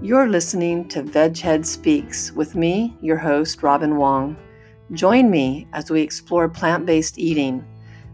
You're 0.00 0.28
listening 0.28 0.86
to 0.90 1.02
Veghead 1.02 1.66
Speaks 1.66 2.30
with 2.30 2.54
me, 2.54 2.96
your 3.00 3.16
host, 3.16 3.64
Robin 3.64 3.96
Wong. 3.96 4.36
Join 4.92 5.28
me 5.28 5.66
as 5.72 5.90
we 5.90 6.02
explore 6.02 6.48
plant 6.48 6.86
based 6.86 7.18
eating 7.18 7.66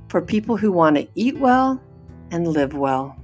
for 0.08 0.22
people 0.22 0.56
who 0.56 0.72
want 0.72 0.96
to 0.96 1.06
eat 1.14 1.36
well 1.36 1.78
and 2.30 2.48
live 2.48 2.72
well. 2.72 3.14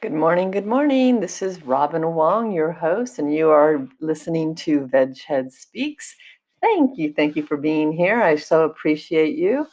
Good 0.00 0.12
morning, 0.12 0.52
good 0.52 0.66
morning. 0.66 1.18
This 1.18 1.42
is 1.42 1.64
Robin 1.64 2.14
Wong, 2.14 2.52
your 2.52 2.70
host, 2.70 3.18
and 3.18 3.34
you 3.34 3.50
are 3.50 3.88
listening 3.98 4.54
to 4.54 4.86
Veghead 4.86 5.50
Speaks. 5.50 6.14
Thank 6.60 6.96
you, 6.96 7.12
thank 7.12 7.34
you 7.34 7.42
for 7.42 7.56
being 7.56 7.90
here. 7.90 8.22
I 8.22 8.36
so 8.36 8.62
appreciate 8.62 9.36
you 9.36 9.66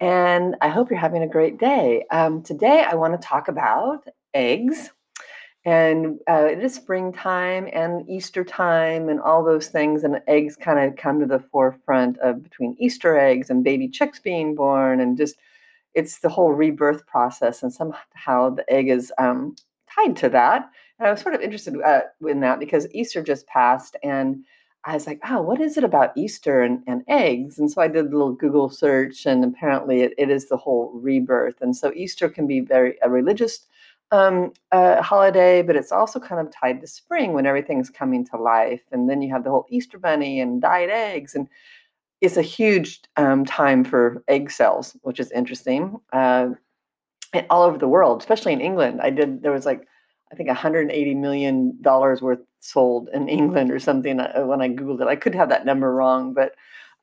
and 0.00 0.56
I 0.60 0.68
hope 0.68 0.90
you're 0.90 0.98
having 0.98 1.22
a 1.22 1.28
great 1.28 1.58
day. 1.58 2.04
Um, 2.10 2.42
today, 2.42 2.84
I 2.90 2.94
want 2.94 3.20
to 3.20 3.26
talk 3.26 3.48
about 3.48 4.04
eggs. 4.34 4.90
And 5.66 6.18
uh, 6.26 6.46
it 6.50 6.64
is 6.64 6.74
springtime 6.74 7.68
and 7.74 8.08
Easter 8.08 8.44
time 8.44 9.10
and 9.10 9.20
all 9.20 9.44
those 9.44 9.68
things, 9.68 10.04
and 10.04 10.18
eggs 10.26 10.56
kind 10.56 10.78
of 10.78 10.96
come 10.96 11.20
to 11.20 11.26
the 11.26 11.44
forefront 11.52 12.16
of 12.20 12.42
between 12.42 12.76
Easter 12.78 13.18
eggs 13.18 13.50
and 13.50 13.62
baby 13.62 13.86
chicks 13.86 14.18
being 14.18 14.54
born, 14.54 15.00
and 15.00 15.18
just 15.18 15.36
it's 15.92 16.20
the 16.20 16.30
whole 16.30 16.52
rebirth 16.52 17.06
process, 17.06 17.62
and 17.62 17.70
somehow 17.70 18.48
the 18.48 18.72
egg 18.72 18.88
is 18.88 19.12
um, 19.18 19.54
tied 19.94 20.16
to 20.16 20.30
that. 20.30 20.70
And 20.98 21.06
I 21.06 21.10
was 21.10 21.20
sort 21.20 21.34
of 21.34 21.42
interested 21.42 21.78
uh, 21.78 22.02
in 22.26 22.40
that 22.40 22.58
because 22.58 22.86
Easter 22.94 23.22
just 23.22 23.46
passed, 23.46 23.96
and 24.02 24.42
I 24.84 24.94
was 24.94 25.06
like, 25.06 25.20
oh, 25.28 25.42
what 25.42 25.60
is 25.60 25.76
it 25.76 25.84
about 25.84 26.16
Easter 26.16 26.62
and, 26.62 26.82
and 26.86 27.02
eggs? 27.06 27.58
And 27.58 27.70
so 27.70 27.82
I 27.82 27.88
did 27.88 28.06
a 28.06 28.08
little 28.08 28.32
Google 28.32 28.70
search, 28.70 29.26
and 29.26 29.44
apparently 29.44 30.00
it, 30.00 30.14
it 30.16 30.30
is 30.30 30.48
the 30.48 30.56
whole 30.56 30.90
rebirth. 30.94 31.60
And 31.60 31.76
so 31.76 31.92
Easter 31.94 32.28
can 32.28 32.46
be 32.46 32.60
very 32.60 32.96
a 33.02 33.10
religious 33.10 33.66
um, 34.10 34.52
uh, 34.72 35.02
holiday, 35.02 35.62
but 35.62 35.76
it's 35.76 35.92
also 35.92 36.18
kind 36.18 36.40
of 36.40 36.52
tied 36.52 36.80
to 36.80 36.86
spring 36.86 37.34
when 37.34 37.46
everything's 37.46 37.90
coming 37.90 38.24
to 38.26 38.36
life. 38.36 38.82
And 38.90 39.08
then 39.08 39.20
you 39.22 39.30
have 39.30 39.44
the 39.44 39.50
whole 39.50 39.66
Easter 39.68 39.98
bunny 39.98 40.40
and 40.40 40.62
dyed 40.62 40.90
eggs. 40.90 41.34
And 41.34 41.46
it's 42.20 42.36
a 42.36 42.42
huge 42.42 43.02
um, 43.16 43.44
time 43.44 43.84
for 43.84 44.24
egg 44.28 44.50
sales, 44.50 44.96
which 45.02 45.20
is 45.20 45.30
interesting. 45.30 46.00
Uh, 46.12 46.50
all 47.48 47.62
over 47.62 47.78
the 47.78 47.86
world, 47.86 48.20
especially 48.20 48.52
in 48.52 48.60
England. 48.60 49.00
I 49.00 49.10
did, 49.10 49.42
there 49.42 49.52
was 49.52 49.66
like, 49.66 49.86
I 50.32 50.36
think 50.36 50.48
180 50.48 51.14
million 51.14 51.76
dollars 51.80 52.22
worth 52.22 52.40
sold 52.60 53.08
in 53.12 53.28
England 53.28 53.70
or 53.70 53.78
something 53.78 54.20
uh, 54.20 54.42
when 54.42 54.62
I 54.62 54.68
googled 54.68 55.00
it. 55.00 55.08
I 55.08 55.16
could 55.16 55.34
have 55.34 55.48
that 55.48 55.66
number 55.66 55.92
wrong, 55.92 56.34
but 56.34 56.54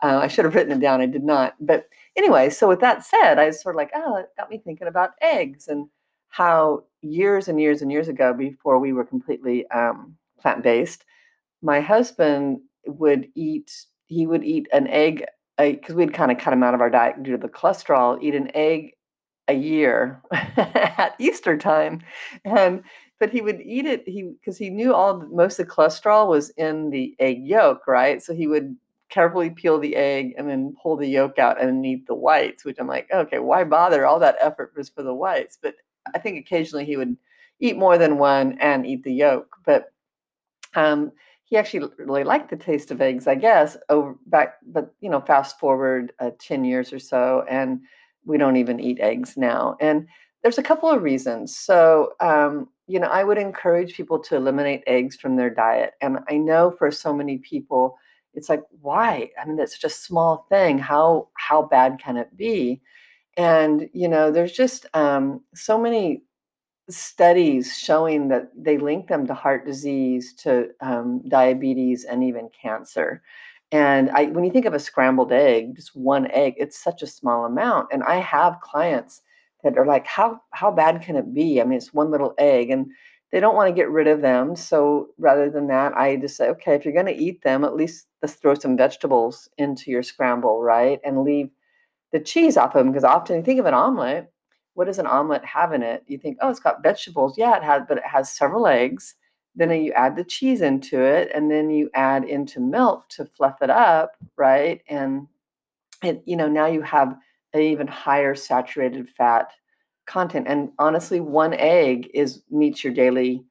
uh, 0.04 0.20
I 0.22 0.28
should 0.28 0.46
have 0.46 0.56
written 0.56 0.74
it 0.74 0.80
down. 0.80 1.02
I 1.02 1.08
did 1.08 1.24
not. 1.24 1.56
But 1.60 1.90
anyway, 2.16 2.50
so 2.50 2.68
with 2.68 2.80
that 2.82 3.06
said, 3.06 3.40
I 3.40 3.48
was 3.48 3.62
sort 3.62 3.76
of 3.76 3.78
like, 3.78 3.92
oh, 3.96 4.18
it 4.18 4.30
got 4.38 4.50
me 4.50 4.60
thinking 4.60 4.88
about 4.88 5.12
eggs 5.22 5.68
and 5.68 5.88
how 6.30 6.84
years 7.02 7.48
and 7.48 7.60
years 7.60 7.82
and 7.82 7.92
years 7.92 8.08
ago, 8.08 8.34
before 8.34 8.80
we 8.80 8.94
were 8.94 9.06
completely 9.06 9.68
um, 9.72 10.16
plant 10.40 10.64
based, 10.64 11.04
my 11.62 11.82
husband 11.82 12.60
would 12.86 13.28
eat. 13.36 13.72
He 14.06 14.28
would 14.28 14.44
eat 14.44 14.68
an 14.72 14.88
egg 14.88 15.26
because 15.58 15.96
we'd 15.96 16.14
kind 16.14 16.32
of 16.32 16.38
cut 16.38 16.54
him 16.54 16.64
out 16.64 16.76
of 16.76 16.82
our 16.82 16.90
diet 16.90 17.24
due 17.24 17.32
to 17.32 17.38
the 17.38 17.50
cholesterol. 17.50 18.22
Eat 18.22 18.36
an 18.36 18.52
egg 18.56 18.92
a 19.48 19.54
year 19.54 20.22
at 20.32 21.16
Easter 21.20 21.58
time, 21.58 22.02
and 22.46 22.84
but 23.20 23.30
he 23.30 23.42
would 23.42 23.62
eat 23.62 23.86
it 23.86 24.08
he 24.08 24.24
because 24.24 24.58
he 24.58 24.70
knew 24.70 24.94
all 24.94 25.22
most 25.32 25.60
of 25.60 25.68
the 25.68 25.72
cholesterol 25.72 26.28
was 26.28 26.50
in 26.52 26.90
the 26.90 27.16
egg 27.20 27.46
yolk 27.46 27.88
right? 27.88 28.22
So 28.22 28.34
he 28.34 28.48
would 28.48 28.76
carefully 29.10 29.50
peel 29.50 29.80
the 29.80 29.96
egg 29.96 30.34
and 30.38 30.50
then 30.50 30.76
pull 30.82 30.98
the 30.98 31.08
yolk 31.08 31.40
out 31.40 31.62
and 31.62 31.86
eat 31.86 32.06
the 32.08 32.14
whites 32.14 32.66
which 32.66 32.78
i'm 32.80 32.88
like 32.88 33.08
okay 33.14 33.40
why 33.40 33.64
bother? 33.64 34.06
All 34.06 34.20
that 34.20 34.38
effort 34.42 34.74
was 34.76 34.90
for 34.90 35.04
the 35.04 35.14
whites. 35.14 35.58
But 35.62 35.76
i 36.14 36.20
think 36.20 36.38
occasionally 36.38 36.86
he 36.86 36.98
would 36.98 37.16
eat 37.60 37.78
more 37.78 37.98
than 37.98 38.18
one 38.18 38.58
and 38.60 38.86
eat 38.86 39.04
the 39.04 39.14
yolk 39.14 39.56
but 39.66 39.92
um, 40.76 41.12
he 41.46 41.56
actually 41.58 41.90
really 41.98 42.26
liked 42.26 42.50
the 42.50 42.58
taste 42.58 42.92
of 42.92 43.02
eggs 43.02 43.28
i 43.28 43.36
guess 43.36 43.78
over 43.90 44.16
back 44.28 44.56
but 44.68 44.94
you 45.02 45.10
know 45.10 45.22
fast 45.22 45.58
forward 45.60 46.12
uh, 46.20 46.32
10 46.40 46.66
years 46.66 46.94
or 46.94 47.00
so 47.00 47.46
and 47.50 47.80
we 48.28 48.38
don't 48.38 48.58
even 48.58 48.80
eat 48.80 49.00
eggs 49.00 49.38
now. 49.38 49.76
And 49.80 50.08
there's 50.48 50.58
a 50.58 50.64
couple 50.64 50.90
of 50.90 51.04
reasons 51.04 51.56
so 51.56 52.14
um, 52.20 52.68
you 52.88 53.00
know, 53.00 53.08
I 53.08 53.24
would 53.24 53.38
encourage 53.38 53.96
people 53.96 54.18
to 54.20 54.36
eliminate 54.38 54.84
eggs 54.88 55.18
from 55.18 55.36
their 55.36 55.50
diet. 55.50 55.94
And 56.02 56.20
I 56.30 56.38
know 56.38 56.72
for 56.72 56.90
so 56.90 57.14
many 57.14 57.38
people, 57.38 57.98
it's 58.34 58.50
like, 58.50 58.64
why? 58.82 59.30
I 59.40 59.46
mean, 59.46 59.58
that's 59.58 59.74
such 59.74 59.92
a 59.92 59.94
small 59.94 60.46
thing. 60.50 60.80
How 60.80 61.28
how 61.34 61.64
bad 61.64 62.00
can 62.00 62.18
it 62.18 62.36
be? 62.38 62.82
And 63.36 63.90
you 63.94 64.08
know, 64.08 64.32
there's 64.32 64.54
just 64.54 64.86
um, 64.94 65.42
so 65.54 65.78
many 65.78 66.24
studies 66.90 67.78
showing 67.78 68.30
that 68.30 68.50
they 68.56 68.78
link 68.78 69.08
them 69.08 69.28
to 69.28 69.34
heart 69.34 69.66
disease, 69.66 70.34
to 70.36 70.70
um, 70.82 71.22
diabetes, 71.28 72.06
and 72.06 72.24
even 72.24 72.50
cancer. 72.62 73.22
And 73.74 74.10
I, 74.12 74.26
when 74.28 74.46
you 74.46 74.52
think 74.52 74.66
of 74.66 74.74
a 74.74 74.80
scrambled 74.80 75.34
egg, 75.34 75.76
just 75.76 75.94
one 75.96 76.32
egg, 76.32 76.54
it's 76.58 76.82
such 76.82 77.02
a 77.02 77.08
small 77.08 77.44
amount. 77.44 77.90
And 77.92 78.02
I 78.04 78.18
have 78.18 78.62
clients 78.62 79.22
that 79.64 79.78
are 79.78 79.86
like, 79.86 80.06
how 80.06 80.42
how 80.52 80.72
bad 80.72 81.02
can 81.02 81.16
it 81.16 81.34
be? 81.34 81.62
I 81.62 81.64
mean, 81.64 81.78
it's 81.78 81.94
one 81.94 82.12
little 82.12 82.34
egg, 82.38 82.70
and 82.70 82.88
they 83.32 83.40
don't 83.40 83.56
want 83.56 83.68
to 83.68 83.76
get 83.76 83.90
rid 83.90 84.08
of 84.08 84.22
them. 84.22 84.56
So 84.56 85.10
rather 85.18 85.50
than 85.50 85.68
that, 85.68 85.98
I 85.98 86.16
just 86.16 86.38
say, 86.38 86.48
okay, 86.50 86.76
if 86.76 86.86
you're 86.86 86.94
going 86.94 87.08
to 87.08 87.16
eat 87.16 87.42
them, 87.44 87.64
at 87.66 87.76
least 87.76 88.08
let's 88.22 88.36
throw 88.36 88.54
some 88.54 88.78
vegetables 88.78 89.50
into 89.58 89.92
your 89.92 90.04
scramble, 90.04 90.62
right? 90.62 91.00
And 91.04 91.24
leave 91.24 91.50
the 92.12 92.20
cheese 92.20 92.56
off 92.56 92.76
of 92.76 92.80
them 92.80 92.92
because 92.92 93.04
often 93.04 93.38
you 93.38 93.44
think 93.44 93.60
of 93.60 93.66
an 93.66 93.74
omelet. 93.74 94.32
What 94.76 94.86
does 94.86 95.00
an 95.00 95.08
omelet 95.08 95.44
have 95.44 95.74
in 95.74 95.84
it? 95.84 96.04
You 96.08 96.18
think, 96.20 96.38
oh, 96.40 96.50
it's 96.50 96.60
got 96.60 96.84
vegetables. 96.84 97.38
Yeah, 97.38 97.58
it 97.58 97.64
has, 97.64 97.82
but 97.88 97.98
it 97.98 98.06
has 98.06 98.32
several 98.32 98.68
eggs. 98.68 99.16
Then 99.56 99.72
you 99.72 99.92
add 99.94 100.16
the 100.16 100.24
cheese 100.24 100.62
into 100.62 101.02
it, 101.02 101.32
and 101.34 101.50
then 101.50 101.72
you 101.72 101.90
add 101.96 102.24
into 102.26 102.60
milk 102.60 103.10
to 103.10 103.26
fluff 103.26 103.64
it 103.64 103.72
up, 103.72 104.12
right? 104.36 104.82
And 104.88 105.28
it, 106.04 106.22
you 106.26 106.38
know, 106.38 106.48
now 106.48 106.68
you 106.68 106.84
have 106.84 107.18
an 107.54 107.62
even 107.62 107.88
higher 107.88 108.36
saturated 108.36 109.10
fat 109.10 109.52
content. 110.06 110.48
And 110.48 110.72
honestly, 110.80 111.20
one 111.20 111.54
egg 111.54 112.10
is 112.14 112.44
meets 112.50 112.84
your 112.84 112.94
daily, 112.94 113.44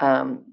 um, 0.00 0.44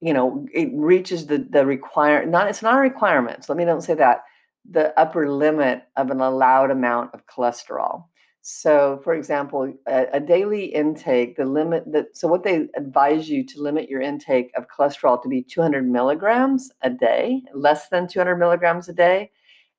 you 0.00 0.12
know, 0.12 0.46
it 0.52 0.70
reaches 0.74 1.26
the 1.26 1.38
the 1.38 1.64
require 1.64 2.26
not 2.26 2.48
it's 2.48 2.62
not 2.62 2.76
a 2.76 2.80
requirement. 2.80 3.44
So 3.44 3.52
let 3.52 3.58
me 3.58 3.64
don't 3.64 3.82
say 3.82 3.94
that 3.94 4.24
the 4.68 4.98
upper 5.00 5.30
limit 5.30 5.84
of 5.96 6.10
an 6.10 6.20
allowed 6.20 6.70
amount 6.70 7.14
of 7.14 7.26
cholesterol. 7.26 8.04
So, 8.42 9.00
for 9.04 9.14
example, 9.14 9.74
a, 9.86 10.06
a, 10.14 10.20
daily 10.20 10.64
intake, 10.64 11.36
the 11.36 11.44
limit 11.44 11.84
that 11.92 12.16
so 12.16 12.26
what 12.26 12.42
they 12.42 12.68
advise 12.74 13.28
you 13.28 13.44
to 13.46 13.62
limit 13.62 13.90
your 13.90 14.00
intake 14.00 14.50
of 14.56 14.64
cholesterol 14.66 15.22
to 15.22 15.28
be 15.28 15.42
200 15.42 15.86
milligrams 15.86 16.70
a 16.80 16.88
day, 16.88 17.42
less 17.54 17.88
than 17.90 18.08
200 18.08 18.36
milligrams 18.36 18.88
a 18.88 18.94
day 18.94 19.30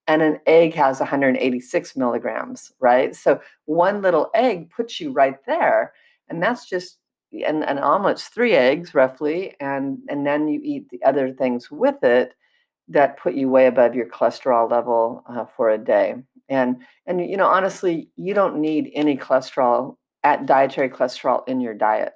and 0.08 0.22
an 0.22 0.40
egg 0.46 0.74
has 0.74 1.00
186 1.00 1.96
milligrams, 1.96 2.72
right? 2.80 3.16
So 3.16 3.40
one 3.66 4.02
little 4.02 4.30
egg 4.34 4.70
puts 4.70 5.00
you 5.00 5.12
right 5.12 5.38
there. 5.46 5.94
And 6.30 6.42
that's 6.42 6.68
just 6.68 6.98
and 7.46 7.64
an 7.64 7.80
omelet's 7.80 8.28
three 8.28 8.54
eggs 8.54 8.94
roughly, 8.94 9.56
and 9.60 10.00
and 10.10 10.26
then 10.26 10.48
you 10.48 10.60
eat 10.64 10.90
the 10.90 11.02
other 11.04 11.32
things 11.32 11.72
with 11.72 12.04
it 12.04 12.34
that 12.90 13.18
put 13.18 13.36
you 13.36 13.48
way 13.48 13.68
above 13.68 13.96
your 13.96 14.08
cholesterol 14.08 14.70
level 14.70 15.24
uh, 15.30 15.46
for 15.56 15.70
a 15.70 15.78
day. 15.78 16.16
And 16.50 16.78
and 17.06 17.30
you 17.30 17.38
know 17.38 17.48
honestly, 17.48 18.10
you 18.18 18.34
don't 18.34 18.60
need 18.60 18.92
any 18.94 19.18
cholesterol 19.18 19.96
at 20.24 20.46
dietary 20.46 20.90
cholesterol 20.90 21.48
in 21.48 21.62
your 21.62 21.74
diet. 21.74 22.14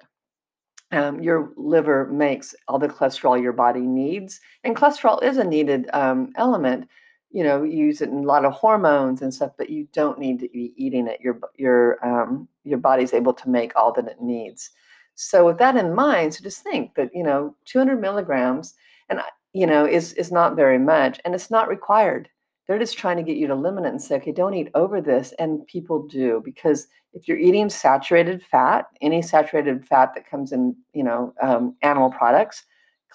Um, 0.92 1.20
your 1.20 1.50
liver 1.56 2.06
makes 2.06 2.54
all 2.68 2.78
the 2.78 2.88
cholesterol 2.88 3.40
your 3.42 3.52
body 3.52 3.80
needs, 3.80 4.40
and 4.64 4.76
cholesterol 4.76 5.22
is 5.22 5.38
a 5.38 5.44
needed 5.44 5.88
um, 5.92 6.32
element 6.36 6.88
you 7.30 7.42
know 7.42 7.62
use 7.62 8.00
it 8.00 8.08
in 8.08 8.18
a 8.18 8.22
lot 8.22 8.44
of 8.44 8.52
hormones 8.52 9.22
and 9.22 9.32
stuff 9.32 9.52
but 9.58 9.70
you 9.70 9.86
don't 9.92 10.18
need 10.18 10.38
to 10.38 10.48
be 10.48 10.72
eating 10.76 11.06
it 11.06 11.20
your 11.20 11.38
your 11.56 12.04
um, 12.06 12.48
your 12.64 12.78
body's 12.78 13.12
able 13.12 13.34
to 13.34 13.48
make 13.48 13.74
all 13.76 13.92
that 13.92 14.06
it 14.06 14.20
needs 14.20 14.70
so 15.14 15.44
with 15.44 15.58
that 15.58 15.76
in 15.76 15.94
mind 15.94 16.34
so 16.34 16.42
just 16.42 16.62
think 16.62 16.94
that 16.94 17.10
you 17.14 17.22
know 17.22 17.54
200 17.64 18.00
milligrams 18.00 18.74
and 19.08 19.20
you 19.52 19.66
know 19.66 19.86
is 19.86 20.12
is 20.14 20.30
not 20.30 20.56
very 20.56 20.78
much 20.78 21.20
and 21.24 21.34
it's 21.34 21.50
not 21.50 21.68
required 21.68 22.28
they're 22.66 22.78
just 22.78 22.98
trying 22.98 23.16
to 23.16 23.22
get 23.22 23.36
you 23.36 23.46
to 23.46 23.54
limit 23.54 23.84
it 23.84 23.90
and 23.90 24.02
say, 24.02 24.16
okay, 24.16 24.32
don't 24.32 24.54
eat 24.54 24.70
over 24.74 25.00
this. 25.00 25.32
And 25.38 25.66
people 25.66 26.06
do 26.06 26.42
because 26.44 26.88
if 27.12 27.28
you're 27.28 27.38
eating 27.38 27.70
saturated 27.70 28.42
fat, 28.42 28.86
any 29.00 29.22
saturated 29.22 29.86
fat 29.86 30.14
that 30.14 30.28
comes 30.28 30.52
in, 30.52 30.74
you 30.92 31.04
know, 31.04 31.32
um, 31.40 31.76
animal 31.82 32.10
products, 32.10 32.64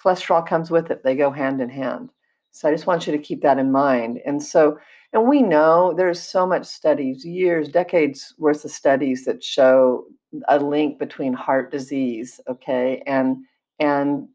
cholesterol 0.02 0.46
comes 0.46 0.70
with 0.70 0.90
it. 0.90 1.04
They 1.04 1.14
go 1.14 1.30
hand 1.30 1.60
in 1.60 1.68
hand. 1.68 2.10
So 2.52 2.68
I 2.68 2.72
just 2.72 2.86
want 2.86 3.06
you 3.06 3.12
to 3.12 3.18
keep 3.18 3.42
that 3.42 3.58
in 3.58 3.72
mind. 3.72 4.20
And 4.24 4.42
so, 4.42 4.78
and 5.12 5.26
we 5.26 5.42
know 5.42 5.94
there's 5.94 6.22
so 6.22 6.46
much 6.46 6.66
studies, 6.66 7.24
years, 7.24 7.68
decades 7.68 8.34
worth 8.38 8.64
of 8.64 8.70
studies 8.70 9.24
that 9.24 9.42
show 9.42 10.04
a 10.48 10.58
link 10.58 10.98
between 10.98 11.32
heart 11.32 11.70
disease, 11.70 12.40
okay, 12.48 13.02
and 13.06 13.38
and 13.78 14.28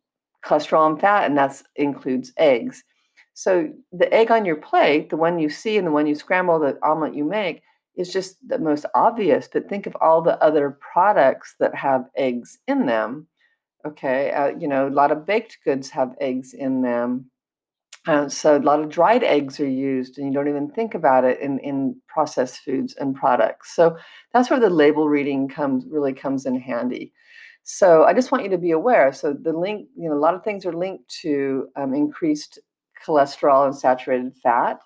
cholesterol 0.45 0.91
and 0.91 0.99
fat, 0.99 1.25
and 1.25 1.37
that 1.37 1.61
includes 1.75 2.33
eggs. 2.37 2.83
So 3.33 3.69
the 3.91 4.11
egg 4.13 4.31
on 4.31 4.45
your 4.45 4.55
plate, 4.55 5.09
the 5.09 5.17
one 5.17 5.39
you 5.39 5.49
see 5.49 5.77
and 5.77 5.85
the 5.85 5.91
one 5.91 6.07
you 6.07 6.15
scramble, 6.15 6.59
the 6.59 6.77
omelet 6.83 7.15
you 7.15 7.23
make, 7.23 7.61
is 7.95 8.11
just 8.11 8.35
the 8.47 8.57
most 8.57 8.85
obvious. 8.95 9.47
But 9.51 9.69
think 9.69 9.85
of 9.85 9.95
all 10.01 10.21
the 10.21 10.41
other 10.43 10.77
products 10.91 11.55
that 11.59 11.75
have 11.75 12.05
eggs 12.15 12.57
in 12.67 12.85
them. 12.85 13.27
Okay, 13.85 14.31
uh, 14.31 14.57
you 14.57 14.67
know, 14.67 14.87
a 14.87 14.89
lot 14.89 15.11
of 15.11 15.25
baked 15.25 15.59
goods 15.63 15.89
have 15.91 16.15
eggs 16.19 16.53
in 16.53 16.81
them. 16.81 17.29
Uh, 18.05 18.29
so 18.29 18.57
a 18.57 18.59
lot 18.59 18.79
of 18.79 18.89
dried 18.89 19.23
eggs 19.23 19.59
are 19.59 19.67
used, 19.67 20.17
and 20.17 20.27
you 20.27 20.33
don't 20.33 20.47
even 20.47 20.69
think 20.71 20.93
about 20.93 21.25
it 21.25 21.39
in, 21.39 21.59
in 21.59 21.95
processed 22.07 22.59
foods 22.59 22.95
and 22.97 23.15
products. 23.15 23.75
So 23.75 23.97
that's 24.33 24.49
where 24.49 24.59
the 24.59 24.69
label 24.69 25.09
reading 25.09 25.49
comes 25.49 25.85
really 25.89 26.13
comes 26.13 26.45
in 26.45 26.59
handy. 26.59 27.11
So 27.63 28.05
I 28.05 28.13
just 28.13 28.31
want 28.31 28.45
you 28.45 28.49
to 28.51 28.57
be 28.57 28.71
aware. 28.71 29.11
So 29.11 29.33
the 29.33 29.51
link, 29.51 29.89
you 29.97 30.07
know, 30.07 30.15
a 30.15 30.19
lot 30.19 30.35
of 30.35 30.43
things 30.43 30.65
are 30.65 30.71
linked 30.71 31.09
to 31.21 31.67
um, 31.75 31.93
increased 31.93 32.59
cholesterol 33.05 33.65
and 33.65 33.75
saturated 33.75 34.33
fat, 34.41 34.79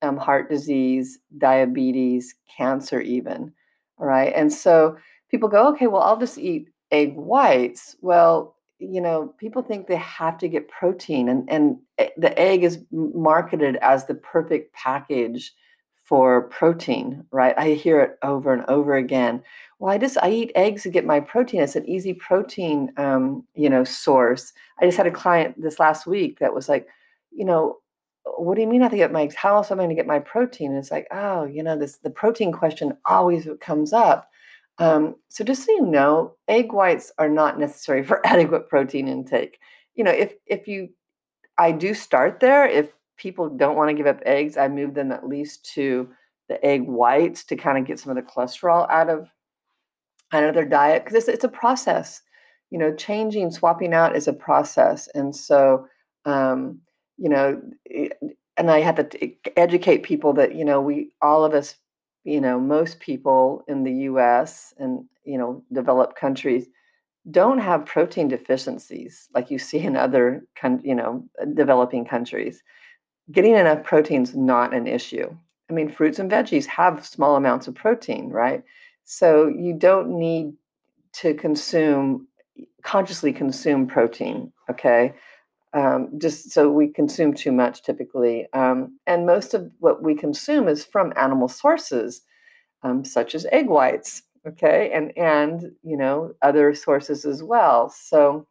um, 0.00 0.16
heart 0.16 0.48
disease, 0.48 1.18
diabetes, 1.36 2.34
cancer, 2.56 3.02
even. 3.02 3.52
All 3.98 4.06
right. 4.06 4.32
And 4.34 4.50
so 4.50 4.96
people 5.30 5.48
go, 5.50 5.68
okay, 5.68 5.88
well, 5.88 6.02
I'll 6.02 6.18
just 6.18 6.38
eat 6.38 6.68
egg 6.90 7.14
whites. 7.16 7.96
Well, 8.00 8.56
you 8.82 9.00
know, 9.00 9.34
people 9.38 9.62
think 9.62 9.86
they 9.86 9.96
have 9.96 10.38
to 10.38 10.48
get 10.48 10.68
protein, 10.68 11.28
and, 11.28 11.48
and 11.50 11.78
the 12.16 12.36
egg 12.38 12.64
is 12.64 12.80
marketed 12.90 13.76
as 13.76 14.06
the 14.06 14.14
perfect 14.14 14.74
package 14.74 15.52
for 16.04 16.42
protein, 16.48 17.24
right? 17.30 17.54
I 17.56 17.70
hear 17.70 18.00
it 18.00 18.18
over 18.22 18.52
and 18.52 18.64
over 18.68 18.96
again. 18.96 19.42
Well, 19.78 19.92
I 19.92 19.98
just 19.98 20.18
I 20.22 20.30
eat 20.30 20.52
eggs 20.54 20.82
to 20.82 20.90
get 20.90 21.06
my 21.06 21.20
protein. 21.20 21.62
It's 21.62 21.76
an 21.76 21.88
easy 21.88 22.12
protein, 22.12 22.92
um, 22.96 23.44
you 23.54 23.70
know, 23.70 23.84
source. 23.84 24.52
I 24.80 24.84
just 24.84 24.98
had 24.98 25.06
a 25.06 25.12
client 25.12 25.60
this 25.62 25.78
last 25.78 26.06
week 26.06 26.38
that 26.40 26.54
was 26.54 26.68
like, 26.68 26.86
you 27.30 27.44
know, 27.44 27.78
what 28.24 28.56
do 28.56 28.60
you 28.60 28.66
mean 28.66 28.82
I 28.82 28.84
have 28.84 28.92
to 28.92 28.98
get 28.98 29.12
my 29.12 29.22
eggs? 29.22 29.34
how 29.34 29.56
else 29.56 29.70
am 29.70 29.78
I 29.80 29.84
going 29.84 29.90
to 29.90 29.94
get 29.94 30.06
my 30.06 30.18
protein? 30.18 30.70
And 30.70 30.78
it's 30.78 30.90
like, 30.90 31.06
oh, 31.12 31.44
you 31.44 31.62
know, 31.62 31.78
this 31.78 31.98
the 31.98 32.10
protein 32.10 32.52
question 32.52 32.96
always 33.06 33.48
comes 33.60 33.92
up. 33.92 34.28
Um, 34.78 35.16
so 35.28 35.44
just 35.44 35.64
so 35.64 35.72
you 35.72 35.86
know, 35.86 36.36
egg 36.48 36.72
whites 36.72 37.12
are 37.18 37.28
not 37.28 37.58
necessary 37.58 38.02
for 38.04 38.26
adequate 38.26 38.68
protein 38.68 39.08
intake. 39.08 39.58
You 39.94 40.04
know, 40.04 40.10
if 40.10 40.34
if 40.46 40.66
you 40.66 40.88
I 41.58 41.72
do 41.72 41.94
start 41.94 42.40
there. 42.40 42.66
If 42.66 42.92
people 43.16 43.48
don't 43.48 43.76
want 43.76 43.90
to 43.90 43.94
give 43.94 44.06
up 44.06 44.20
eggs, 44.24 44.56
I 44.56 44.68
move 44.68 44.94
them 44.94 45.12
at 45.12 45.28
least 45.28 45.64
to 45.74 46.08
the 46.48 46.64
egg 46.64 46.82
whites 46.82 47.44
to 47.44 47.56
kind 47.56 47.78
of 47.78 47.86
get 47.86 48.00
some 48.00 48.16
of 48.16 48.16
the 48.16 48.30
cholesterol 48.30 48.90
out 48.90 49.08
of 49.08 49.28
out 50.32 50.44
of 50.44 50.54
their 50.54 50.64
diet 50.64 51.04
because 51.04 51.16
it's, 51.16 51.28
it's 51.28 51.44
a 51.44 51.48
process. 51.48 52.22
You 52.70 52.78
know, 52.78 52.94
changing, 52.94 53.50
swapping 53.50 53.92
out 53.92 54.16
is 54.16 54.28
a 54.28 54.32
process, 54.32 55.08
and 55.14 55.36
so 55.36 55.86
um, 56.24 56.80
you 57.18 57.28
know, 57.28 57.60
eh, 57.90 58.08
and 58.56 58.70
I 58.70 58.80
had 58.80 58.96
to 58.96 59.32
educate 59.56 60.02
people 60.02 60.32
that, 60.34 60.54
you 60.54 60.64
know, 60.64 60.80
we, 60.80 61.10
all 61.22 61.44
of 61.44 61.54
us, 61.54 61.76
you 62.24 62.40
know, 62.40 62.60
most 62.60 63.00
people 63.00 63.64
in 63.68 63.84
the 63.84 63.92
US 64.10 64.74
and, 64.78 65.04
you 65.24 65.38
know, 65.38 65.62
developed 65.72 66.16
countries 66.16 66.66
don't 67.30 67.58
have 67.58 67.86
protein 67.86 68.28
deficiencies 68.28 69.28
like 69.34 69.50
you 69.50 69.58
see 69.58 69.78
in 69.78 69.96
other, 69.96 70.44
kind, 70.56 70.80
you 70.82 70.94
know, 70.94 71.24
uh, 71.40 71.44
developing 71.44 72.04
countries. 72.04 72.62
Getting 73.30 73.54
enough 73.54 73.84
protein 73.84 74.22
is 74.22 74.34
not 74.34 74.74
an 74.74 74.86
issue. 74.86 75.34
I 75.70 75.72
mean, 75.72 75.88
fruits 75.88 76.18
and 76.18 76.30
veggies 76.30 76.66
have 76.66 77.06
small 77.06 77.36
amounts 77.36 77.68
of 77.68 77.74
protein, 77.74 78.28
right? 78.28 78.62
So 79.04 79.46
you 79.46 79.74
don't 79.74 80.18
need 80.18 80.54
to 81.14 81.34
consume, 81.34 82.26
consciously 82.82 83.32
consume 83.32 83.86
protein, 83.86 84.52
okay? 84.70 85.14
Um, 85.74 86.10
just 86.18 86.50
so 86.50 86.70
we 86.70 86.88
consume 86.88 87.32
too 87.32 87.52
much 87.52 87.82
typically. 87.82 88.46
Um, 88.52 88.98
and 89.06 89.26
most 89.26 89.54
of 89.54 89.70
what 89.78 90.02
we 90.02 90.14
consume 90.14 90.68
is 90.68 90.84
from 90.84 91.12
animal 91.16 91.48
sources, 91.48 92.22
um, 92.82 93.04
such 93.04 93.34
as 93.34 93.46
egg 93.52 93.68
whites, 93.68 94.22
okay, 94.46 94.90
and 94.92 95.16
and 95.16 95.72
you 95.82 95.96
know 95.96 96.34
other 96.42 96.74
sources 96.74 97.24
as 97.24 97.42
well. 97.42 97.88
So 97.90 98.46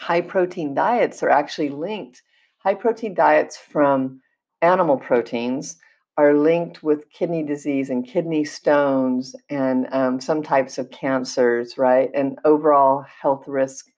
high 0.00 0.20
protein 0.20 0.74
diets 0.74 1.22
are 1.22 1.30
actually 1.30 1.70
linked. 1.70 2.22
High 2.58 2.74
protein 2.74 3.14
diets 3.14 3.56
from 3.56 4.20
animal 4.62 4.96
proteins 4.96 5.76
are 6.16 6.34
linked 6.34 6.82
with 6.82 7.10
kidney 7.10 7.42
disease 7.42 7.90
and 7.90 8.06
kidney 8.06 8.44
stones 8.44 9.34
and 9.50 9.88
um, 9.92 10.20
some 10.20 10.42
types 10.42 10.78
of 10.78 10.90
cancers, 10.90 11.76
right? 11.76 12.10
And 12.14 12.38
overall 12.44 13.04
health 13.20 13.48
risk 13.48 13.90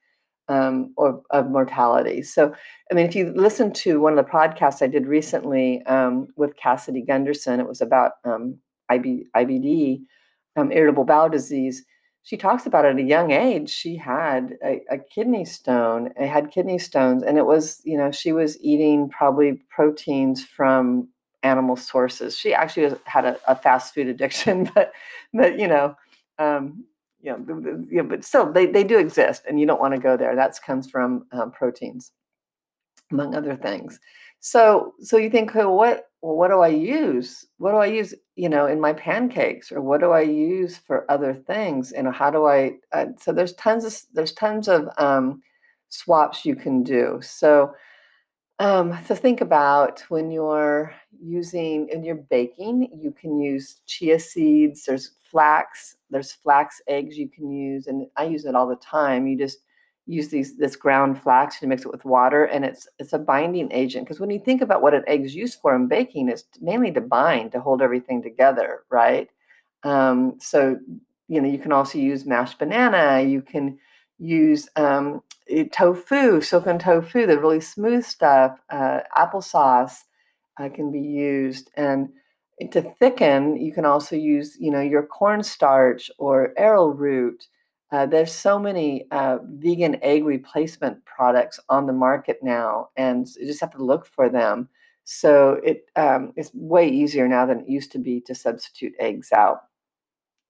um, 0.49 0.93
or 0.97 1.23
of 1.31 1.51
mortality. 1.51 2.23
So, 2.23 2.55
I 2.91 2.95
mean, 2.95 3.07
if 3.07 3.15
you 3.15 3.33
listen 3.35 3.73
to 3.75 4.01
one 4.01 4.17
of 4.17 4.25
the 4.25 4.31
podcasts 4.31 4.83
I 4.83 4.87
did 4.87 5.07
recently 5.07 5.83
um, 5.87 6.29
with 6.37 6.57
Cassidy 6.57 7.03
Gunderson, 7.03 7.61
it 7.61 7.69
was 7.69 7.81
about 7.81 8.13
um, 8.25 8.59
IB, 8.89 9.27
IBD, 9.35 10.03
um, 10.57 10.73
irritable 10.73 11.05
bowel 11.05 11.29
disease. 11.29 11.85
She 12.23 12.37
talks 12.37 12.67
about 12.67 12.85
at 12.85 12.97
a 12.97 13.03
young 13.03 13.31
age 13.31 13.71
she 13.71 13.97
had 13.97 14.57
a, 14.65 14.83
a 14.91 14.99
kidney 14.99 15.45
stone. 15.45 16.13
I 16.21 16.25
had 16.25 16.51
kidney 16.51 16.79
stones, 16.79 17.23
and 17.23 17.39
it 17.39 17.47
was 17.47 17.81
you 17.85 17.97
know 17.97 18.11
she 18.11 18.33
was 18.33 18.61
eating 18.61 19.09
probably 19.09 19.61
proteins 19.71 20.45
from 20.45 21.09
animal 21.45 21.77
sources. 21.77 22.37
She 22.37 22.53
actually 22.53 22.97
had 23.05 23.25
a, 23.25 23.39
a 23.47 23.55
fast 23.55 23.95
food 23.95 24.09
addiction, 24.09 24.65
but 24.75 24.93
but 25.33 25.59
you 25.59 25.69
know 25.69 25.95
you 27.23 27.37
know, 27.91 28.03
but 28.05 28.25
still 28.25 28.53
they, 28.53 28.67
they 28.67 28.85
do 28.85 28.99
exist 28.99 29.43
and 29.49 29.59
you 29.59 29.67
don't 29.67 29.81
want 29.81 29.95
to 29.95 30.01
go 30.01 30.17
there. 30.17 30.37
That 30.37 30.59
comes 30.65 30.91
from 30.91 31.27
um, 31.33 31.51
proteins, 31.51 32.13
among 33.11 33.35
other 33.35 33.57
things. 33.57 33.99
So, 34.41 34.95
so 35.01 35.17
you 35.17 35.31
think, 35.31 35.55
well, 35.55 35.75
what, 35.75 36.05
well, 36.23 36.37
what 36.37 36.49
do 36.49 36.61
I 36.61 36.69
use? 36.69 37.47
What 37.59 37.73
do 37.73 37.79
I 37.79 37.87
use, 37.87 38.15
you 38.37 38.49
know, 38.49 38.67
in 38.67 38.81
my 38.81 38.93
pancakes 38.93 39.73
or 39.73 39.81
what 39.81 40.01
do 40.01 40.13
I 40.13 40.21
use 40.21 40.77
for 40.77 41.11
other 41.11 41.35
things? 41.35 41.93
And 41.93 42.15
how 42.15 42.31
do 42.31 42.47
I, 42.47 42.75
uh, 42.93 43.07
so 43.19 43.33
there's 43.33 43.55
tons 43.55 43.85
of, 43.85 43.97
there's 44.13 44.33
tons 44.33 44.69
of 44.69 44.89
um, 44.99 45.43
swaps 45.89 46.45
you 46.45 46.55
can 46.55 46.83
do. 46.83 47.19
So, 47.23 47.73
um, 48.59 48.99
so 49.07 49.15
think 49.15 49.41
about 49.41 50.03
when 50.09 50.31
you're 50.31 50.95
using 51.21 51.89
in 51.91 52.03
your 52.03 52.17
baking, 52.17 52.89
you 52.99 53.13
can 53.13 53.39
use 53.39 53.81
chia 53.87 54.19
seeds. 54.19 54.85
There's 54.85 55.13
flax. 55.31 55.97
There's 56.11 56.33
flax 56.33 56.81
eggs 56.89 57.19
you 57.19 57.29
can 57.29 57.51
use, 57.51 57.87
and 57.87 58.07
I 58.17 58.25
use 58.25 58.47
it 58.47 58.55
all 58.55 58.67
the 58.67 58.77
time. 58.77 59.27
You 59.27 59.37
just 59.37 59.59
use 60.07 60.29
these 60.29 60.57
this 60.57 60.77
ground 60.77 61.21
flax 61.21 61.61
to 61.61 61.67
mix 61.67 61.83
it 61.83 61.93
with 61.93 62.07
water, 62.07 62.45
and 62.45 62.65
it's 62.65 62.89
it's 62.99 63.13
a 63.13 63.19
binding 63.19 63.71
agent. 63.73 64.07
Because 64.07 64.21
when 64.21 64.31
you 64.31 64.39
think 64.39 64.63
about 64.63 64.81
what 64.81 64.95
an 64.95 65.05
egg's 65.07 65.35
used 65.35 65.61
for 65.61 65.75
in 65.75 65.87
baking, 65.87 66.31
it's 66.31 66.45
mainly 66.61 66.93
to 66.93 67.01
bind 67.01 67.53
to 67.53 67.61
hold 67.61 67.83
everything 67.83 68.23
together, 68.23 68.85
right? 68.89 69.29
Um, 69.83 70.39
so 70.41 70.79
you 71.29 71.41
know 71.43 71.49
you 71.49 71.59
can 71.59 71.73
also 71.73 71.99
use 71.99 72.25
mashed 72.25 72.59
banana. 72.59 73.21
You 73.21 73.43
can 73.43 73.79
use 74.19 74.69
um, 74.77 75.23
tofu, 75.73 76.41
silken 76.41 76.79
tofu, 76.79 77.27
the 77.27 77.39
really 77.39 77.61
smooth 77.61 78.05
stuff. 78.05 78.59
Uh, 78.71 79.01
applesauce 79.17 79.99
uh, 80.61 80.69
can 80.69 80.91
be 80.91 81.01
used, 81.01 81.71
and 81.77 82.09
to 82.73 82.83
thicken, 82.83 83.57
you 83.57 83.73
can 83.73 83.85
also 83.85 84.17
use, 84.17 84.57
you 84.59 84.71
know, 84.71 84.81
your 84.81 85.03
cornstarch 85.03 86.11
or 86.19 86.53
arrowroot. 86.57 87.47
Uh, 87.93 88.07
there's 88.07 88.33
so 88.33 88.59
many 88.59 89.07
uh, 89.11 89.39
vegan 89.45 89.97
egg 90.03 90.25
replacement 90.25 91.05
products 91.05 91.61
on 91.69 91.87
the 91.87 91.93
market 91.93 92.39
now, 92.43 92.89
and 92.97 93.27
you 93.39 93.47
just 93.47 93.61
have 93.61 93.71
to 93.73 93.85
look 93.85 94.07
for 94.07 94.29
them. 94.29 94.69
So 95.05 95.61
it 95.65 95.87
um, 95.95 96.33
it's 96.37 96.51
way 96.55 96.89
easier 96.89 97.29
now 97.29 97.47
than 97.47 97.61
it 97.61 97.69
used 97.69 97.93
to 97.93 97.99
be 97.99 98.21
to 98.23 98.35
substitute 98.35 98.95
eggs 98.99 99.31
out. 99.33 99.61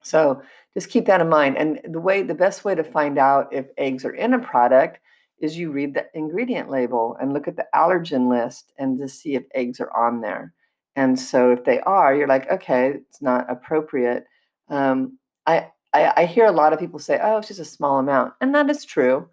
So 0.06 0.42
just 0.74 0.90
keep 0.90 1.06
that 1.06 1.20
in 1.20 1.28
mind. 1.28 1.56
And 1.56 1.80
the 1.84 2.00
way, 2.00 2.22
the 2.22 2.34
best 2.34 2.64
way 2.64 2.74
to 2.74 2.84
find 2.84 3.18
out 3.18 3.52
if 3.52 3.66
eggs 3.76 4.04
are 4.04 4.14
in 4.14 4.34
a 4.34 4.38
product 4.38 5.00
is 5.38 5.58
you 5.58 5.70
read 5.70 5.94
the 5.94 6.06
ingredient 6.14 6.70
label 6.70 7.16
and 7.20 7.32
look 7.32 7.46
at 7.46 7.56
the 7.56 7.66
allergen 7.74 8.28
list 8.28 8.72
and 8.78 8.98
to 8.98 9.08
see 9.08 9.34
if 9.34 9.44
eggs 9.54 9.80
are 9.80 9.94
on 9.96 10.20
there. 10.20 10.52
And 10.96 11.18
so 11.18 11.50
if 11.50 11.64
they 11.64 11.80
are, 11.80 12.14
you're 12.14 12.26
like, 12.26 12.50
okay, 12.50 12.94
it's 13.08 13.20
not 13.20 13.50
appropriate. 13.50 14.24
Um, 14.68 15.18
I, 15.46 15.68
I, 15.92 16.12
I 16.16 16.24
hear 16.24 16.46
a 16.46 16.52
lot 16.52 16.72
of 16.72 16.78
people 16.78 16.98
say, 16.98 17.20
oh, 17.22 17.38
it's 17.38 17.48
just 17.48 17.60
a 17.60 17.64
small 17.64 17.98
amount, 17.98 18.32
and 18.40 18.54
that 18.54 18.70
is 18.70 18.84
true. 18.84 19.28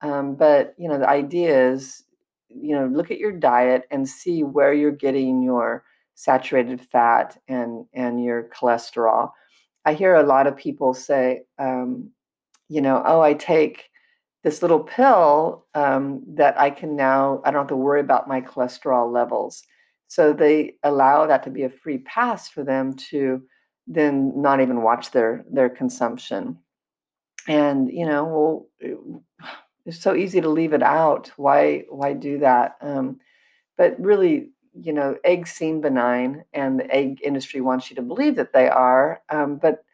Um, 0.00 0.36
but 0.36 0.74
you 0.78 0.88
know, 0.88 0.98
the 0.98 1.08
idea 1.08 1.70
is, 1.72 2.04
you 2.48 2.74
know, 2.74 2.86
look 2.86 3.10
at 3.10 3.18
your 3.18 3.32
diet 3.32 3.82
and 3.90 4.08
see 4.08 4.42
where 4.42 4.72
you're 4.72 4.92
getting 4.92 5.42
your 5.42 5.84
saturated 6.14 6.80
fat 6.80 7.36
and 7.48 7.84
and 7.92 8.22
your 8.22 8.48
cholesterol. 8.56 9.30
I 9.88 9.94
hear 9.94 10.14
a 10.14 10.22
lot 10.22 10.46
of 10.46 10.54
people 10.54 10.92
say, 10.92 11.44
um, 11.58 12.10
you 12.68 12.82
know, 12.82 13.02
oh, 13.06 13.22
I 13.22 13.32
take 13.32 13.88
this 14.44 14.60
little 14.60 14.80
pill 14.80 15.64
um, 15.74 16.22
that 16.34 16.60
I 16.60 16.68
can 16.68 16.94
now 16.94 17.40
I 17.42 17.50
don't 17.50 17.62
have 17.62 17.68
to 17.68 17.76
worry 17.76 18.00
about 18.00 18.28
my 18.28 18.42
cholesterol 18.42 19.10
levels. 19.10 19.62
So 20.06 20.34
they 20.34 20.74
allow 20.82 21.26
that 21.26 21.42
to 21.44 21.50
be 21.50 21.62
a 21.62 21.70
free 21.70 21.98
pass 21.98 22.50
for 22.50 22.62
them 22.64 22.96
to 23.10 23.42
then 23.86 24.34
not 24.36 24.60
even 24.60 24.82
watch 24.82 25.10
their 25.10 25.46
their 25.50 25.70
consumption. 25.70 26.58
And 27.46 27.90
you 27.90 28.04
know, 28.04 28.68
well, 28.80 29.24
it's 29.86 30.02
so 30.02 30.14
easy 30.14 30.42
to 30.42 30.50
leave 30.50 30.74
it 30.74 30.82
out. 30.82 31.32
Why 31.38 31.84
why 31.88 32.12
do 32.12 32.40
that? 32.40 32.76
Um, 32.82 33.20
but 33.78 33.98
really, 33.98 34.50
you 34.82 34.92
know, 34.92 35.16
eggs 35.24 35.50
seem 35.52 35.80
benign, 35.80 36.44
and 36.52 36.78
the 36.78 36.90
egg 36.94 37.20
industry 37.22 37.60
wants 37.60 37.90
you 37.90 37.96
to 37.96 38.02
believe 38.02 38.36
that 38.36 38.52
they 38.52 38.68
are. 38.68 39.22
Um, 39.30 39.56
but 39.56 39.84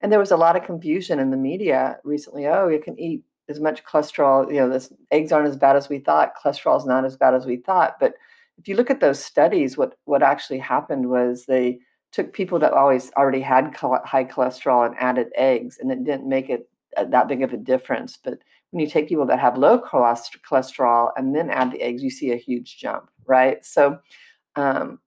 and 0.00 0.10
there 0.10 0.18
was 0.18 0.32
a 0.32 0.36
lot 0.36 0.56
of 0.56 0.64
confusion 0.64 1.18
in 1.20 1.30
the 1.30 1.36
media 1.36 1.98
recently. 2.04 2.46
Oh, 2.46 2.68
you 2.68 2.80
can 2.80 2.98
eat 2.98 3.22
as 3.48 3.60
much 3.60 3.84
cholesterol. 3.84 4.48
You 4.48 4.60
know, 4.60 4.68
this 4.68 4.92
eggs 5.10 5.32
aren't 5.32 5.48
as 5.48 5.56
bad 5.56 5.76
as 5.76 5.88
we 5.88 5.98
thought. 5.98 6.32
Cholesterol 6.42 6.78
is 6.78 6.86
not 6.86 7.04
as 7.04 7.16
bad 7.16 7.34
as 7.34 7.46
we 7.46 7.56
thought. 7.56 7.96
But 8.00 8.14
if 8.58 8.68
you 8.68 8.76
look 8.76 8.90
at 8.90 9.00
those 9.00 9.24
studies, 9.24 9.76
what 9.76 9.96
what 10.04 10.22
actually 10.22 10.58
happened 10.58 11.08
was 11.08 11.46
they 11.46 11.78
took 12.12 12.32
people 12.32 12.58
that 12.58 12.72
always 12.72 13.10
already 13.12 13.40
had 13.40 13.74
high 13.76 14.24
cholesterol 14.24 14.86
and 14.86 14.94
added 14.98 15.28
eggs, 15.34 15.78
and 15.80 15.90
it 15.90 16.04
didn't 16.04 16.28
make 16.28 16.50
it 16.50 16.68
uh, 16.96 17.04
that 17.04 17.28
big 17.28 17.42
of 17.42 17.52
a 17.52 17.56
difference. 17.56 18.18
But 18.22 18.38
when 18.70 18.80
you 18.80 18.86
take 18.86 19.08
people 19.08 19.26
that 19.26 19.38
have 19.38 19.58
low 19.58 19.80
cholesterol 19.80 21.10
and 21.16 21.34
then 21.34 21.50
add 21.50 21.72
the 21.72 21.82
eggs, 21.82 22.02
you 22.02 22.10
see 22.10 22.32
a 22.32 22.36
huge 22.36 22.78
jump, 22.78 23.10
right? 23.26 23.64
So, 23.64 23.98
um, 24.56 24.98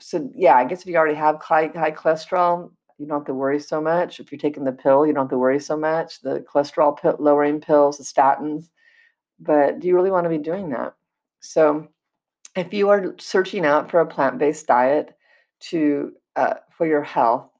so 0.00 0.28
yeah, 0.34 0.56
I 0.56 0.64
guess 0.64 0.82
if 0.82 0.86
you 0.86 0.96
already 0.96 1.14
have 1.14 1.42
high, 1.42 1.68
high 1.68 1.92
cholesterol, 1.92 2.70
you 2.98 3.06
don't 3.06 3.20
have 3.20 3.26
to 3.26 3.34
worry 3.34 3.58
so 3.60 3.80
much. 3.80 4.20
If 4.20 4.30
you're 4.30 4.38
taking 4.38 4.64
the 4.64 4.72
pill, 4.72 5.06
you 5.06 5.12
don't 5.12 5.24
have 5.24 5.30
to 5.30 5.38
worry 5.38 5.60
so 5.60 5.76
much. 5.76 6.20
The 6.20 6.40
cholesterol 6.40 6.98
pill, 6.98 7.16
lowering 7.18 7.60
pills, 7.60 7.98
the 7.98 8.04
statins. 8.04 8.70
But 9.40 9.80
do 9.80 9.88
you 9.88 9.94
really 9.94 10.10
want 10.10 10.24
to 10.24 10.30
be 10.30 10.38
doing 10.38 10.70
that? 10.70 10.94
So, 11.40 11.88
if 12.54 12.72
you 12.72 12.88
are 12.90 13.14
searching 13.18 13.66
out 13.66 13.90
for 13.90 14.00
a 14.00 14.06
plant-based 14.06 14.66
diet 14.66 15.16
to 15.70 16.12
uh, 16.36 16.54
for 16.70 16.86
your 16.86 17.02
health, 17.02 17.50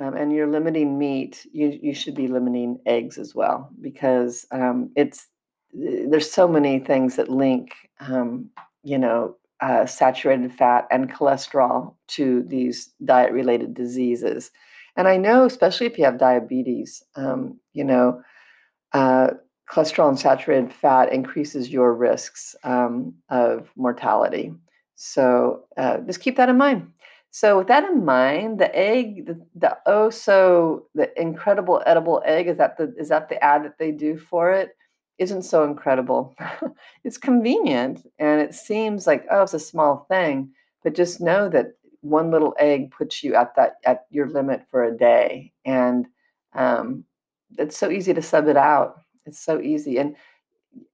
um, 0.00 0.14
and 0.16 0.32
you're 0.32 0.48
limiting 0.48 0.98
meat, 0.98 1.46
you 1.52 1.78
you 1.80 1.94
should 1.94 2.14
be 2.14 2.26
limiting 2.26 2.80
eggs 2.86 3.18
as 3.18 3.34
well 3.34 3.70
because 3.80 4.46
um, 4.50 4.90
it's 4.96 5.28
there's 5.72 6.30
so 6.30 6.48
many 6.48 6.78
things 6.78 7.16
that 7.16 7.28
link, 7.28 7.70
um, 8.00 8.50
you 8.82 8.98
know, 8.98 9.36
uh, 9.60 9.86
saturated 9.86 10.52
fat 10.52 10.86
and 10.90 11.12
cholesterol 11.12 11.94
to 12.08 12.42
these 12.46 12.90
diet 13.04 13.32
related 13.32 13.74
diseases. 13.74 14.50
And 14.96 15.08
I 15.08 15.16
know, 15.16 15.44
especially 15.44 15.86
if 15.86 15.98
you 15.98 16.04
have 16.04 16.18
diabetes, 16.18 17.02
um, 17.16 17.58
you 17.72 17.84
know, 17.84 18.22
uh, 18.92 19.28
cholesterol 19.70 20.08
and 20.08 20.18
saturated 20.18 20.72
fat 20.72 21.12
increases 21.12 21.70
your 21.70 21.94
risks 21.94 22.54
um, 22.64 23.14
of 23.28 23.70
mortality. 23.76 24.52
So 24.94 25.64
uh, 25.76 25.98
just 25.98 26.20
keep 26.20 26.36
that 26.36 26.48
in 26.48 26.56
mind. 26.56 26.90
So 27.30 27.58
with 27.58 27.66
that 27.66 27.84
in 27.84 28.04
mind, 28.04 28.58
the 28.58 28.74
egg, 28.74 29.26
the, 29.26 29.46
the 29.54 29.76
oh 29.84 30.08
so 30.08 30.86
the 30.94 31.10
incredible 31.20 31.82
edible 31.84 32.22
egg 32.24 32.46
is 32.46 32.56
that 32.56 32.78
the 32.78 32.94
is 32.98 33.10
that 33.10 33.28
the 33.28 33.42
ad 33.44 33.64
that 33.64 33.78
they 33.78 33.90
do 33.90 34.16
for 34.16 34.50
it 34.52 34.75
isn't 35.18 35.42
so 35.42 35.64
incredible. 35.64 36.34
it's 37.04 37.18
convenient 37.18 38.06
and 38.18 38.40
it 38.40 38.54
seems 38.54 39.06
like 39.06 39.26
oh 39.30 39.42
it's 39.42 39.54
a 39.54 39.58
small 39.58 40.06
thing, 40.08 40.50
but 40.82 40.94
just 40.94 41.20
know 41.20 41.48
that 41.48 41.72
one 42.00 42.30
little 42.30 42.54
egg 42.58 42.90
puts 42.90 43.22
you 43.22 43.34
at 43.34 43.54
that 43.56 43.76
at 43.84 44.06
your 44.10 44.28
limit 44.28 44.62
for 44.70 44.84
a 44.84 44.96
day, 44.96 45.52
and 45.64 46.06
um, 46.54 47.04
it's 47.58 47.76
so 47.76 47.90
easy 47.90 48.14
to 48.14 48.22
sub 48.22 48.48
it 48.48 48.56
out. 48.56 48.96
It's 49.26 49.40
so 49.40 49.60
easy, 49.60 49.98
and 49.98 50.16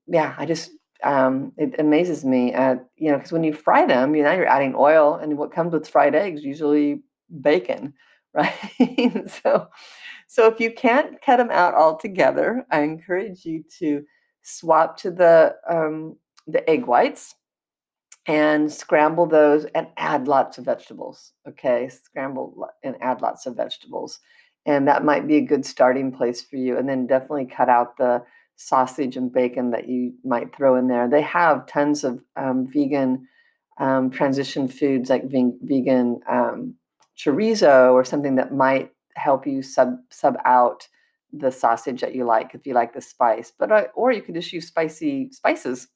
yeah, 0.07 0.35
I 0.39 0.47
just 0.47 0.73
um, 1.05 1.53
it 1.57 1.79
amazes 1.79 2.25
me 2.25 2.53
at 2.53 2.85
you 2.97 3.11
know 3.11 3.19
because 3.19 3.33
when 3.33 3.45
you 3.45 3.53
fry 3.53 3.87
them, 3.87 4.15
you 4.15 4.23
know 4.23 4.33
you're 4.33 4.47
adding 4.47 4.75
oil, 4.77 5.15
and 5.15 5.37
what 5.37 5.53
comes 5.53 5.73
with 5.73 5.89
fried 5.89 6.15
eggs 6.15 6.45
usually 6.45 7.03
bacon, 7.41 7.95
right? 8.35 8.55
so, 9.43 9.69
so 10.33 10.47
if 10.47 10.61
you 10.61 10.73
can't 10.73 11.21
cut 11.21 11.37
them 11.37 11.51
out 11.51 11.75
altogether, 11.75 12.65
I 12.71 12.81
encourage 12.81 13.45
you 13.45 13.63
to 13.81 14.03
swap 14.41 14.97
to 15.01 15.11
the 15.11 15.57
um, 15.69 16.17
the 16.47 16.69
egg 16.71 16.87
whites 16.87 17.35
and 18.27 18.73
scramble 18.73 19.27
those 19.27 19.67
and 19.75 19.89
add 19.99 20.29
lots 20.29 20.57
of 20.57 20.65
vegetables. 20.65 21.33
Okay, 21.47 21.91
scramble 21.91 22.67
and 22.83 22.97
add 23.03 23.21
lots 23.21 23.45
of 23.45 23.57
vegetables, 23.57 24.21
and 24.65 24.89
that 24.89 25.05
might 25.05 25.29
be 25.29 25.37
a 25.37 25.43
good 25.43 25.67
starting 25.67 26.11
place 26.11 26.41
for 26.41 26.57
you. 26.57 26.79
And 26.79 26.89
then 26.89 27.07
definitely 27.07 27.45
cut 27.45 27.69
out 27.69 27.99
the 27.99 28.23
sausage 28.57 29.19
and 29.19 29.31
bacon 29.31 29.71
that 29.73 29.87
you 29.87 30.15
might 30.25 30.57
throw 30.57 30.77
in 30.77 30.89
there. 30.89 31.11
They 31.11 31.21
have 31.21 31.67
tons 31.67 32.05
of 32.05 32.25
um, 32.37 32.67
vegan 32.67 33.29
um, 33.79 34.09
transition 34.09 34.67
foods 34.67 35.11
like 35.11 35.25
vegan 35.27 36.21
um, 36.27 36.77
chorizo 37.19 37.93
or 37.93 38.03
something 38.03 38.37
that 38.37 38.55
might 38.55 38.92
help 39.15 39.47
you 39.47 39.63
sub 39.63 39.97
sub 40.11 40.37
out 40.45 40.87
the 41.33 41.51
sausage 41.51 42.01
that 42.01 42.15
you 42.15 42.25
like 42.25 42.55
if 42.55 42.67
you 42.67 42.75
like 42.75 42.93
the 42.93 43.01
spice. 43.01 43.53
But 43.59 43.73
uh, 43.73 43.85
or 43.95 44.13
you 44.13 44.23
could 44.23 44.35
just 44.35 44.53
use 44.53 44.67
spicy 44.67 45.31
spices 45.33 45.89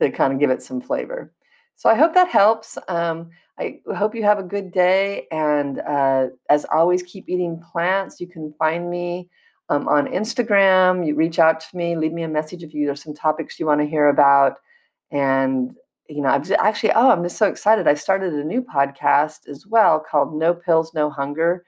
to 0.00 0.10
kind 0.10 0.32
of 0.32 0.38
give 0.38 0.50
it 0.50 0.62
some 0.62 0.80
flavor. 0.80 1.32
So 1.76 1.88
I 1.88 1.94
hope 1.94 2.14
that 2.14 2.28
helps. 2.28 2.76
Um, 2.88 3.30
I 3.58 3.80
hope 3.96 4.14
you 4.14 4.24
have 4.24 4.38
a 4.38 4.44
good 4.44 4.72
day. 4.72 5.26
And 5.30 5.80
uh, 5.80 6.28
as 6.48 6.66
always, 6.72 7.02
keep 7.02 7.28
eating 7.28 7.62
plants. 7.72 8.20
You 8.20 8.26
can 8.26 8.52
find 8.58 8.90
me 8.90 9.28
um, 9.68 9.86
on 9.88 10.06
Instagram. 10.08 11.06
You 11.06 11.14
reach 11.14 11.38
out 11.38 11.60
to 11.60 11.76
me, 11.76 11.96
leave 11.96 12.12
me 12.12 12.22
a 12.22 12.28
message 12.28 12.62
if 12.62 12.74
you 12.74 12.86
there's 12.86 13.02
some 13.02 13.14
topics 13.14 13.60
you 13.60 13.66
want 13.66 13.80
to 13.80 13.86
hear 13.86 14.08
about. 14.08 14.56
And 15.10 15.74
you 16.08 16.22
know, 16.22 16.30
I've 16.30 16.50
actually, 16.52 16.92
oh, 16.92 17.10
I'm 17.10 17.22
just 17.22 17.36
so 17.36 17.46
excited. 17.46 17.86
I 17.86 17.94
started 17.94 18.32
a 18.32 18.44
new 18.44 18.62
podcast 18.62 19.46
as 19.46 19.66
well 19.66 20.00
called 20.00 20.34
No 20.34 20.54
Pills, 20.54 20.94
No 20.94 21.10
Hunger. 21.10 21.64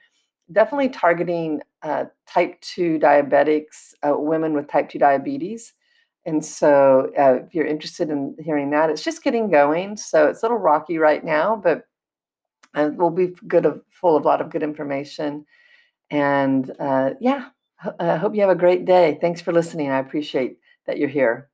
Definitely 0.53 0.89
targeting 0.91 1.61
uh, 1.83 2.07
type 2.27 2.61
2 2.61 2.99
diabetics, 2.99 3.95
uh, 4.03 4.15
women 4.17 4.55
with 4.55 4.69
type 4.69 4.89
2 4.89 4.99
diabetes. 4.99 5.75
And 6.27 6.45
so, 6.45 7.11
uh, 7.19 7.45
if 7.47 7.55
you're 7.55 7.67
interested 7.67 8.11
in 8.11 8.37
hearing 8.39 8.71
that, 8.71 8.91
it's 8.91 9.03
just 9.03 9.23
getting 9.23 9.51
going. 9.51 9.97
So, 9.97 10.27
it's 10.27 10.43
a 10.43 10.45
little 10.45 10.59
rocky 10.59 10.99
right 10.99 11.25
now, 11.25 11.57
but 11.57 11.85
uh, 12.75 12.91
we'll 12.93 13.11
be 13.11 13.35
good, 13.47 13.67
of, 13.67 13.83
full 13.91 14.17
of 14.17 14.25
a 14.25 14.29
lot 14.29 14.41
of 14.41 14.51
good 14.51 14.63
information. 14.63 15.47
And 16.11 16.71
uh, 16.79 17.11
yeah, 17.21 17.49
I 17.99 18.17
hope 18.17 18.35
you 18.35 18.41
have 18.43 18.51
a 18.51 18.55
great 18.55 18.85
day. 18.85 19.19
Thanks 19.21 19.41
for 19.41 19.53
listening. 19.53 19.91
I 19.91 19.99
appreciate 19.99 20.59
that 20.87 20.99
you're 20.99 21.09
here. 21.09 21.50